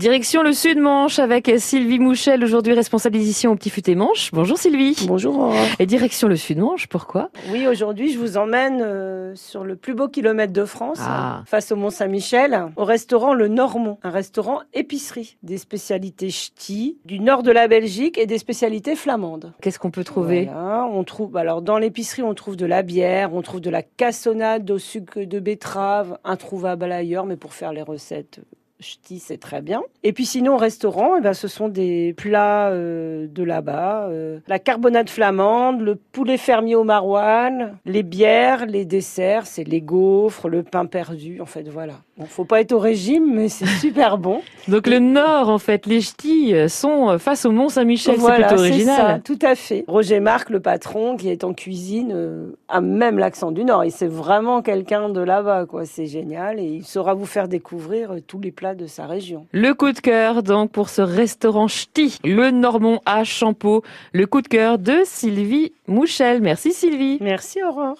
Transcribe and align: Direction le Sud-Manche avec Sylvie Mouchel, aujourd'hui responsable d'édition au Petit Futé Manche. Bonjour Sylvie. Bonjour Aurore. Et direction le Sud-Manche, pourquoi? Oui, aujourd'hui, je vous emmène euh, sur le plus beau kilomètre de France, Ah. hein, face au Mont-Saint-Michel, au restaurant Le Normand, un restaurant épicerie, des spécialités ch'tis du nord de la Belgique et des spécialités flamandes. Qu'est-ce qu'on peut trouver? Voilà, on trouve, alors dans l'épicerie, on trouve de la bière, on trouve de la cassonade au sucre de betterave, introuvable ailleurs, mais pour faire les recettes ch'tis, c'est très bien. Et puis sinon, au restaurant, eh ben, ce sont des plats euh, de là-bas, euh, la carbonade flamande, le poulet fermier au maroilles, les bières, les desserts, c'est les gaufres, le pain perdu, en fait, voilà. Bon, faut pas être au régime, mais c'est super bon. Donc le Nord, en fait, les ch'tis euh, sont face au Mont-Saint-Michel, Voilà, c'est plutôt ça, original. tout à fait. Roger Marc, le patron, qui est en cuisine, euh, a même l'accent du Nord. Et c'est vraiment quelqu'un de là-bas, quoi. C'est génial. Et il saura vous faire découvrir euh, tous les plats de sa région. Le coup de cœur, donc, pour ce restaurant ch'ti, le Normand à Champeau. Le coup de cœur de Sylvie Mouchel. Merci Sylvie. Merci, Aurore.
Direction 0.00 0.42
le 0.42 0.54
Sud-Manche 0.54 1.18
avec 1.18 1.52
Sylvie 1.58 1.98
Mouchel, 1.98 2.42
aujourd'hui 2.42 2.72
responsable 2.72 3.18
d'édition 3.18 3.52
au 3.52 3.54
Petit 3.54 3.68
Futé 3.68 3.94
Manche. 3.94 4.30
Bonjour 4.32 4.56
Sylvie. 4.56 4.96
Bonjour 5.06 5.38
Aurore. 5.38 5.54
Et 5.78 5.84
direction 5.84 6.26
le 6.26 6.36
Sud-Manche, 6.36 6.86
pourquoi? 6.86 7.28
Oui, 7.52 7.66
aujourd'hui, 7.66 8.10
je 8.10 8.18
vous 8.18 8.38
emmène 8.38 8.80
euh, 8.80 9.34
sur 9.34 9.62
le 9.62 9.76
plus 9.76 9.92
beau 9.92 10.08
kilomètre 10.08 10.54
de 10.54 10.64
France, 10.64 10.96
Ah. 11.02 11.40
hein, 11.40 11.44
face 11.46 11.70
au 11.70 11.76
Mont-Saint-Michel, 11.76 12.68
au 12.76 12.84
restaurant 12.86 13.34
Le 13.34 13.48
Normand, 13.48 13.98
un 14.02 14.08
restaurant 14.08 14.60
épicerie, 14.72 15.36
des 15.42 15.58
spécialités 15.58 16.30
ch'tis 16.30 16.96
du 17.04 17.20
nord 17.20 17.42
de 17.42 17.50
la 17.50 17.68
Belgique 17.68 18.16
et 18.16 18.24
des 18.24 18.38
spécialités 18.38 18.96
flamandes. 18.96 19.52
Qu'est-ce 19.60 19.78
qu'on 19.78 19.90
peut 19.90 20.02
trouver? 20.04 20.46
Voilà, 20.50 20.86
on 20.90 21.04
trouve, 21.04 21.36
alors 21.36 21.60
dans 21.60 21.76
l'épicerie, 21.76 22.22
on 22.22 22.32
trouve 22.32 22.56
de 22.56 22.64
la 22.64 22.80
bière, 22.80 23.34
on 23.34 23.42
trouve 23.42 23.60
de 23.60 23.68
la 23.68 23.82
cassonade 23.82 24.70
au 24.70 24.78
sucre 24.78 25.20
de 25.24 25.38
betterave, 25.40 26.16
introuvable 26.24 26.90
ailleurs, 26.90 27.26
mais 27.26 27.36
pour 27.36 27.52
faire 27.52 27.74
les 27.74 27.82
recettes 27.82 28.40
ch'tis, 28.80 29.18
c'est 29.18 29.38
très 29.38 29.62
bien. 29.62 29.82
Et 30.02 30.12
puis 30.12 30.26
sinon, 30.26 30.54
au 30.54 30.58
restaurant, 30.58 31.16
eh 31.16 31.20
ben, 31.20 31.34
ce 31.34 31.48
sont 31.48 31.68
des 31.68 32.14
plats 32.16 32.68
euh, 32.70 33.26
de 33.28 33.42
là-bas, 33.42 34.08
euh, 34.08 34.40
la 34.48 34.58
carbonade 34.58 35.08
flamande, 35.08 35.80
le 35.80 35.96
poulet 35.96 36.36
fermier 36.36 36.74
au 36.74 36.84
maroilles, 36.84 37.72
les 37.84 38.02
bières, 38.02 38.66
les 38.66 38.84
desserts, 38.84 39.46
c'est 39.46 39.64
les 39.64 39.80
gaufres, 39.80 40.48
le 40.48 40.62
pain 40.62 40.86
perdu, 40.86 41.40
en 41.40 41.46
fait, 41.46 41.68
voilà. 41.68 41.94
Bon, 42.20 42.26
faut 42.26 42.44
pas 42.44 42.60
être 42.60 42.72
au 42.72 42.78
régime, 42.78 43.32
mais 43.34 43.48
c'est 43.48 43.66
super 43.80 44.18
bon. 44.18 44.42
Donc 44.68 44.86
le 44.86 44.98
Nord, 44.98 45.48
en 45.48 45.58
fait, 45.58 45.86
les 45.86 46.02
ch'tis 46.02 46.54
euh, 46.54 46.68
sont 46.68 47.18
face 47.18 47.46
au 47.46 47.50
Mont-Saint-Michel, 47.50 48.16
Voilà, 48.18 48.48
c'est 48.50 48.54
plutôt 48.56 48.62
ça, 48.62 48.68
original. 48.68 49.22
tout 49.24 49.38
à 49.40 49.54
fait. 49.54 49.84
Roger 49.88 50.20
Marc, 50.20 50.50
le 50.50 50.60
patron, 50.60 51.16
qui 51.16 51.30
est 51.30 51.44
en 51.44 51.54
cuisine, 51.54 52.12
euh, 52.14 52.52
a 52.68 52.82
même 52.82 53.18
l'accent 53.18 53.52
du 53.52 53.64
Nord. 53.64 53.84
Et 53.84 53.90
c'est 53.90 54.06
vraiment 54.06 54.60
quelqu'un 54.60 55.08
de 55.08 55.20
là-bas, 55.20 55.64
quoi. 55.64 55.86
C'est 55.86 56.04
génial. 56.06 56.60
Et 56.60 56.64
il 56.64 56.84
saura 56.84 57.14
vous 57.14 57.24
faire 57.26 57.48
découvrir 57.48 58.12
euh, 58.12 58.20
tous 58.26 58.38
les 58.38 58.50
plats 58.50 58.74
de 58.74 58.86
sa 58.86 59.06
région. 59.06 59.46
Le 59.52 59.72
coup 59.72 59.92
de 59.92 60.00
cœur, 60.00 60.42
donc, 60.42 60.70
pour 60.72 60.90
ce 60.90 61.00
restaurant 61.00 61.68
ch'ti, 61.68 62.18
le 62.22 62.50
Normand 62.50 63.00
à 63.06 63.24
Champeau. 63.24 63.82
Le 64.12 64.26
coup 64.26 64.42
de 64.42 64.48
cœur 64.48 64.78
de 64.78 64.98
Sylvie 65.04 65.72
Mouchel. 65.88 66.42
Merci 66.42 66.72
Sylvie. 66.72 67.16
Merci, 67.22 67.62
Aurore. 67.62 67.94